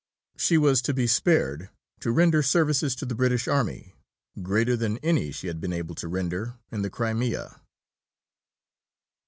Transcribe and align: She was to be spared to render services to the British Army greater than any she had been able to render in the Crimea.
She 0.35 0.57
was 0.57 0.81
to 0.81 0.95
be 0.95 1.05
spared 1.05 1.69
to 1.99 2.11
render 2.11 2.41
services 2.41 2.95
to 2.95 3.05
the 3.05 3.13
British 3.13 3.47
Army 3.47 3.93
greater 4.41 4.75
than 4.75 4.97
any 5.05 5.31
she 5.31 5.45
had 5.45 5.61
been 5.61 5.73
able 5.73 5.93
to 5.93 6.07
render 6.07 6.57
in 6.71 6.81
the 6.81 6.89
Crimea. 6.89 7.61